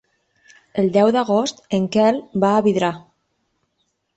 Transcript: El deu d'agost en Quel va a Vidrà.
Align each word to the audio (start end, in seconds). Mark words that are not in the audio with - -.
El 0.83 0.87
deu 0.95 1.09
d'agost 1.17 1.61
en 1.79 1.85
Quel 1.97 2.17
va 2.45 2.51
a 2.55 2.65
Vidrà. 2.69 2.93